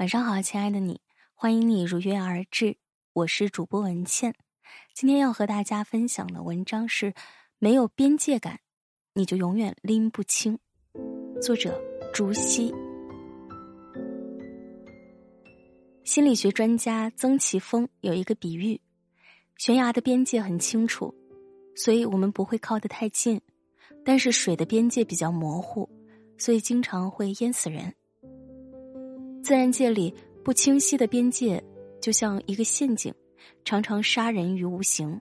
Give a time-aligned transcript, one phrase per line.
[0.00, 0.98] 晚上好，亲爱的你，
[1.34, 2.78] 欢迎你如约而至，
[3.12, 4.34] 我是主播文倩。
[4.94, 7.12] 今天要和大家分享的文章是：
[7.58, 8.60] 没有边界感，
[9.12, 10.58] 你就永远拎不清。
[11.42, 11.78] 作者：
[12.14, 12.72] 竹溪。
[16.02, 18.80] 心理学专家曾奇峰有一个比喻：
[19.58, 21.14] 悬崖的边界很清楚，
[21.76, 23.38] 所以我们不会靠得太近；
[24.02, 25.86] 但是水的边界比较模糊，
[26.38, 27.94] 所以经常会淹死人。
[29.42, 30.14] 自然界里
[30.44, 31.62] 不清晰的边界，
[32.00, 33.12] 就像一个陷阱，
[33.64, 35.18] 常常杀人于无形；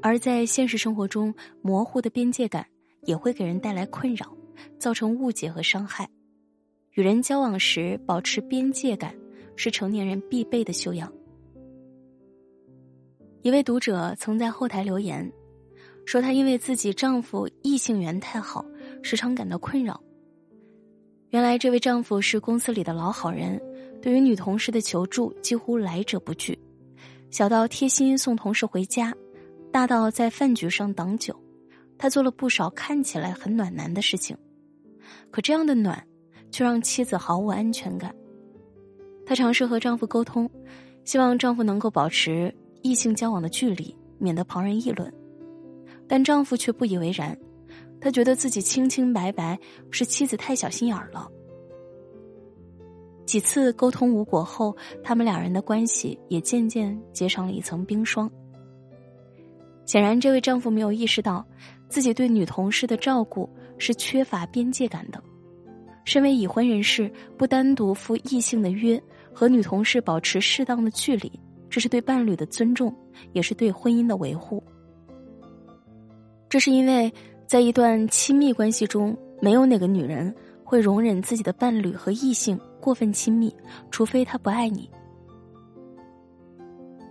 [0.00, 2.66] 而在现实生活中，模糊的边界感
[3.04, 4.36] 也会给人带来困扰，
[4.78, 6.08] 造成误解和伤害。
[6.92, 9.14] 与人交往时，保持边界感
[9.56, 11.10] 是成年人必备的修养。
[13.40, 15.32] 一位读者曾在后台留言，
[16.04, 18.64] 说她因为自己丈夫异性缘太好，
[19.02, 20.00] 时常感到困扰。
[21.32, 23.58] 原来这位丈夫是公司里的老好人，
[24.02, 26.58] 对于女同事的求助几乎来者不拒，
[27.30, 29.14] 小到贴心送同事回家，
[29.70, 31.34] 大到在饭局上挡酒，
[31.96, 34.36] 他做了不少看起来很暖男的事情。
[35.30, 36.06] 可这样的暖，
[36.50, 38.14] 却让妻子毫无安全感。
[39.24, 40.50] 她尝试和丈夫沟通，
[41.06, 45.10] 希望丈夫能够保持异性交往的距离，免得旁人议论，
[46.06, 47.34] 但丈夫却不以为然。
[48.02, 49.56] 他觉得自己清清白白，
[49.92, 51.30] 是妻子太小心眼儿了。
[53.24, 58.28] 几次沟通无果后，他们两人的关系也渐渐结上了一层冰霜。
[59.86, 61.46] 显然，这位丈夫没有意识到，
[61.88, 65.22] 自己对女同事的照顾是缺乏边界感的。
[66.04, 69.00] 身为已婚人士，不单独赴异性的约，
[69.32, 71.30] 和女同事保持适当的距离，
[71.70, 72.92] 这是对伴侣的尊重，
[73.32, 74.60] 也是对婚姻的维护。
[76.48, 77.12] 这是因为。
[77.52, 83.54] 在一段亲密关系中，没有哪个女人会容忍自己的伴侣和异性过分亲密，
[83.90, 84.88] 除非他不爱你。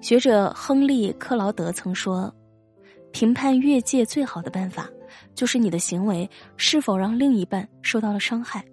[0.00, 2.34] 学者亨利·克劳德曾说
[3.12, 4.88] ：“评判越界最好的办法，
[5.34, 6.26] 就是你的行为
[6.56, 8.64] 是否让另一半受到了伤害。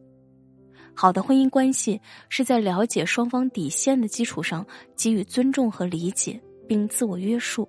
[0.93, 1.99] 好的婚姻关系
[2.29, 4.65] 是在了解双方底线的基础上，
[4.95, 7.67] 给予尊重和理解，并自我约束。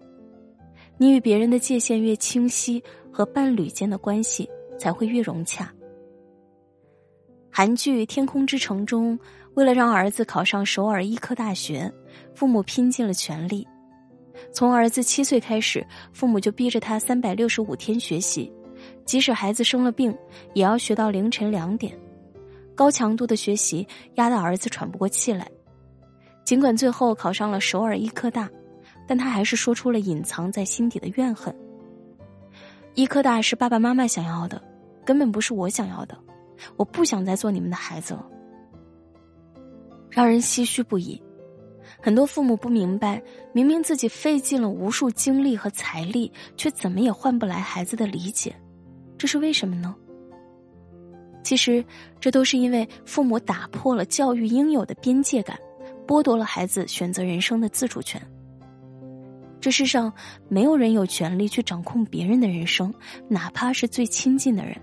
[1.00, 2.80] 你与别人的界限越清晰。”
[3.18, 4.48] 和伴侣间的关系
[4.78, 5.74] 才会越融洽。
[7.50, 9.18] 韩剧《天空之城》中，
[9.54, 11.92] 为了让儿子考上首尔医科大学，
[12.32, 13.66] 父母拼尽了全力。
[14.52, 18.52] 从儿子七岁开始，父母就逼着他三百六十五天学习，
[19.04, 20.16] 即使孩子生了病，
[20.54, 21.98] 也要学到凌晨两点。
[22.72, 23.84] 高强度的学习
[24.14, 25.50] 压得儿子喘不过气来。
[26.44, 28.48] 尽管最后考上了首尔医科大，
[29.08, 31.52] 但他还是说出了隐藏在心底的怨恨。
[32.98, 34.60] 医科大是爸爸妈妈想要的，
[35.04, 36.18] 根本不是我想要的。
[36.76, 38.26] 我不想再做你们的孩子了，
[40.10, 41.22] 让人唏嘘不已。
[42.02, 43.22] 很多父母不明白，
[43.52, 48.52] 明明自己费尽了无数精力和财力，却怎么也换不来孩子的理解，
[49.16, 49.94] 这是为什么呢？
[51.44, 51.84] 其实，
[52.18, 55.56] 这都是因为父母打破了教育应有的边界感，
[56.04, 58.20] 剥夺了孩子选择人生的自主权。
[59.60, 60.12] 这世上
[60.48, 62.92] 没有人有权利去掌控别人的人生，
[63.28, 64.76] 哪怕是最亲近的人。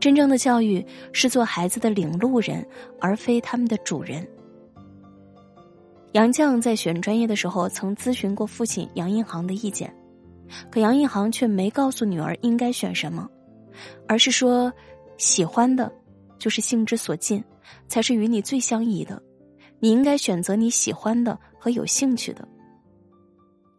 [0.00, 2.66] 真正的教育是做孩子的领路人，
[2.98, 4.26] 而非他们的主人。
[6.12, 9.94] 杨绛在选专业的时候曾咨询过父亲杨印航的意见，
[10.70, 13.28] 可杨印航却没告诉女儿应该选什么，
[14.08, 14.72] 而是说
[15.18, 15.92] ：“喜欢的，
[16.38, 17.44] 就是性之所近，
[17.86, 19.22] 才是与你最相宜的。
[19.78, 22.48] 你应该选择你喜欢的和有兴趣的。”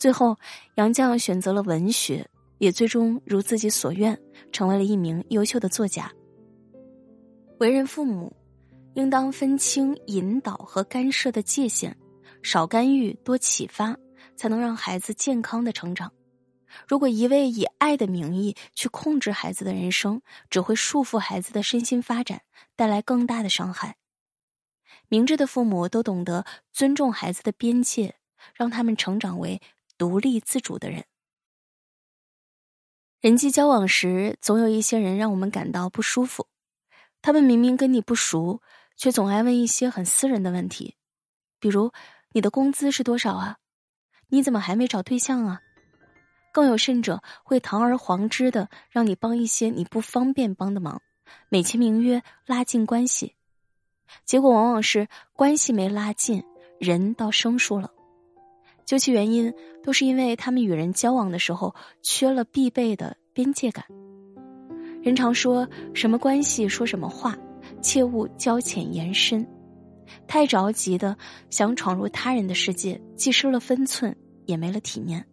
[0.01, 0.35] 最后，
[0.77, 4.19] 杨绛选择了文学，也最终如自己所愿，
[4.51, 6.11] 成为了一名优秀的作家。
[7.59, 8.35] 为人父母，
[8.95, 11.95] 应当分清引导和干涉的界限，
[12.41, 13.95] 少干预，多启发，
[14.35, 16.11] 才能让孩子健康的成长。
[16.87, 20.19] 如果一味以爱的名义去控制孩子的人生，
[20.49, 22.41] 只会束缚孩子的身心发展，
[22.75, 23.97] 带来更大的伤害。
[25.09, 26.43] 明智的父母都懂得
[26.73, 28.15] 尊重孩子的边界，
[28.55, 29.61] 让他们成长为。
[30.01, 31.05] 独立自主的人，
[33.19, 36.47] 人际交往时，总有一些人让我们感到不舒服。
[37.21, 38.63] 他们明明跟你不熟，
[38.97, 40.95] 却总爱问一些很私人的问题，
[41.59, 41.91] 比如
[42.31, 43.59] 你的工资是多少啊？
[44.29, 45.61] 你怎么还没找对象啊？
[46.51, 50.99] 更有甚者，会堂而皇之的让你帮一些你不方便帮的忙，
[51.47, 53.35] 美其名曰拉近关系，
[54.25, 56.43] 结果往往是关系没拉近，
[56.79, 57.93] 人倒生疏了。
[58.85, 63.85] 究其原因，都是因为他们与人交往的时候缺了必备的边界感。
[65.01, 67.37] 人常说什么关系说什么话，
[67.81, 69.47] 切勿交浅言深。
[70.27, 71.17] 太着急的
[71.49, 75.25] 想闯入他人的世界，既失了分寸，也没了体面。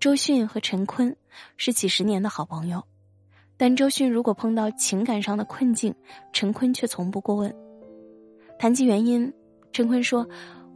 [0.00, 1.14] 周迅和陈坤
[1.56, 2.82] 是几十年的好朋友，
[3.56, 5.94] 但周迅如果碰到情感上的困境，
[6.32, 7.54] 陈坤却从不过问。
[8.58, 9.32] 谈及原因，
[9.72, 10.26] 陈坤说：“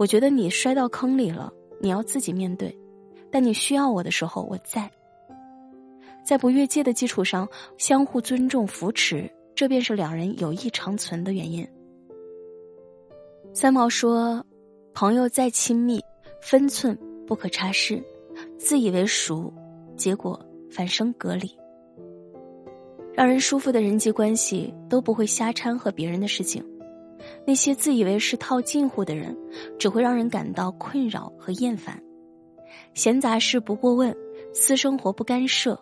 [0.01, 2.75] 我觉得你摔到坑里了，你要自己面对。
[3.31, 4.91] 但你需要我的时候，我在。
[6.25, 11.69] 在不越界的基础上，相互尊重扶持，这便是两人友谊长存的原因。”
[13.53, 14.43] 三毛说
[14.95, 16.01] ：“朋友再亲密，
[16.41, 18.03] 分寸不可差失。
[18.57, 19.53] 自以为熟，
[19.99, 21.55] 结果反生隔离。
[23.13, 26.65] 让人舒服的人际关系都不会瞎掺和别人的事情。”
[27.47, 29.37] 那些自以为是套近乎的人，
[29.79, 32.03] 只会让人感到困扰和厌烦。
[32.95, 34.15] 闲杂事不过问，
[34.53, 35.79] 私生活不干涉，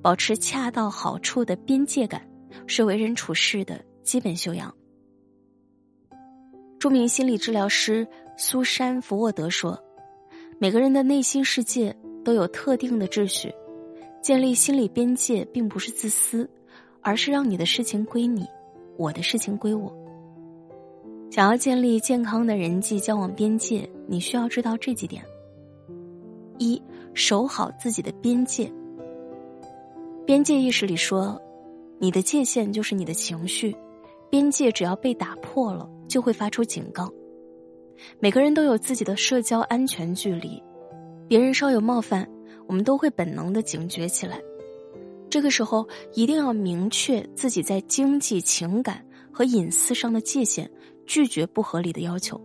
[0.00, 2.26] 保持恰到好处的边界感，
[2.66, 4.72] 是为人处事的基本修养。
[6.78, 8.06] 著名心理治疗师
[8.36, 9.78] 苏珊·福沃德说
[10.58, 13.54] ：“每个人的内心世界都有特定的秩序，
[14.20, 16.48] 建立心理边界并不是自私，
[17.00, 18.44] 而是让你的事情归你，
[18.96, 19.96] 我的事情归我。”
[21.32, 25.24] 想要建立健康的人际交往边界，你需要知道这几点：
[26.58, 26.78] 一、
[27.14, 28.70] 守好自己的边界。
[30.26, 31.40] 边界意识里说，
[31.98, 33.74] 你的界限就是你的情绪，
[34.28, 37.10] 边界只要被打破了，就会发出警告。
[38.20, 40.62] 每个人都有自己的社交安全距离，
[41.26, 42.28] 别人稍有冒犯，
[42.66, 44.38] 我们都会本能的警觉起来。
[45.30, 49.02] 这个时候，一定要明确自己在经济、情感
[49.32, 50.70] 和隐私上的界限。
[51.12, 52.40] 拒绝不合理的要求。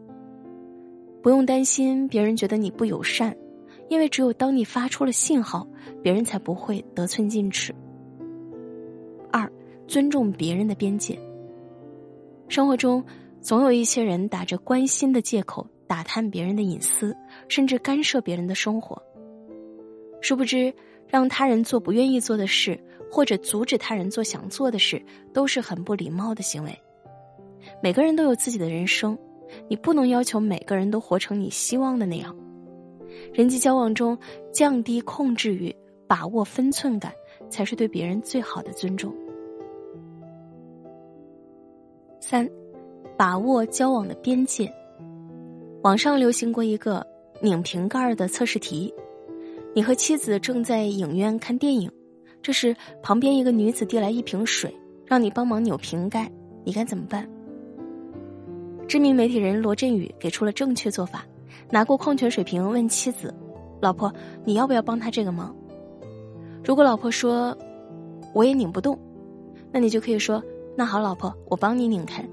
[1.23, 3.33] 不用担心别人觉得你不友善，
[3.87, 5.65] 因为只有当你发出了信号，
[6.03, 7.73] 别人才不会得寸进尺。
[9.31, 9.49] 二，
[9.87, 11.17] 尊重别人的边界。
[12.49, 13.01] 生活中
[13.39, 17.15] 总有一些人打着关心的借口打探别人的隐私，
[17.47, 19.01] 甚至干涉别人的生活。
[20.21, 20.73] 殊不知，
[21.07, 22.77] 让他人做不愿意做的事，
[23.09, 26.77] 或者阻止他人做想做的事，都是很不礼貌的行为。
[27.81, 29.17] 每个人都有自己的人生，
[29.67, 32.35] 你不能要求每个人都活成你希望的那样。
[33.33, 34.17] 人际交往中，
[34.51, 35.75] 降低控制欲，
[36.07, 37.11] 把握分寸感，
[37.49, 39.13] 才是对别人最好的尊重。
[42.19, 42.47] 三，
[43.17, 44.71] 把握交往的边界。
[45.83, 47.05] 网上流行过一个
[47.41, 48.93] 拧瓶盖的测试题：
[49.73, 51.89] 你和妻子正在影院看电影，
[52.41, 54.75] 这时旁边一个女子递来一瓶水，
[55.05, 56.29] 让你帮忙扭瓶盖，
[56.65, 57.27] 你该怎么办？
[58.87, 61.25] 知名媒体人罗振宇给出了正确做法，
[61.69, 63.33] 拿过矿泉水瓶问妻子
[63.81, 64.11] ：“老婆，
[64.45, 65.53] 你要不要帮他这个忙？”
[66.63, 67.55] 如果老婆说
[68.33, 68.97] ：“我也拧不动”，
[69.73, 70.41] 那你就可以说
[70.73, 72.25] ：“那好，老婆，我帮你拧开。”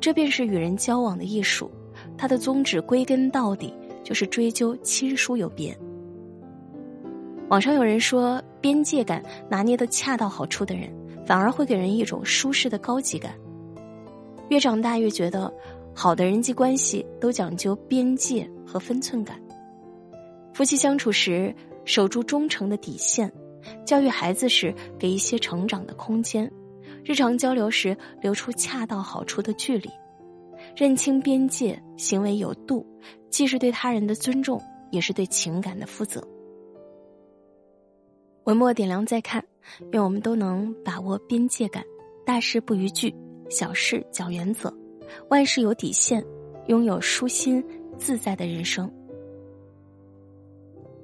[0.00, 1.68] 这便是与人交往的艺术，
[2.16, 3.74] 它的宗旨归根到底
[4.04, 5.76] 就是追究亲疏有别。
[7.48, 10.88] 网上有人说，边界感拿捏的恰到好处的人，
[11.26, 13.32] 反而会给人一种舒适的高级感。
[14.48, 15.52] 越长大越觉得，
[15.94, 19.40] 好的人际关系都讲究边界和分寸感。
[20.52, 21.54] 夫妻相处时
[21.84, 23.30] 守住忠诚的底线，
[23.84, 26.50] 教育孩子时给一些成长的空间，
[27.04, 29.90] 日常交流时留出恰到好处的距离，
[30.76, 32.86] 认清边界，行为有度，
[33.28, 36.26] 既是对他人的尊重，也是对情感的负责。
[38.44, 39.44] 文末点亮再看，
[39.90, 41.84] 愿我们都能把握边界感，
[42.24, 43.12] 大事不逾矩。
[43.48, 44.72] 小事讲原则，
[45.28, 46.24] 万事有底线，
[46.66, 47.64] 拥有舒心
[47.98, 48.90] 自在的人生。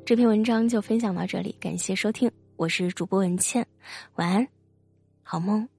[0.05, 3.67] 这篇文章就分享到这里，感谢收听，我是主播文倩，
[4.17, 4.47] 晚安，
[5.23, 5.72] 好梦。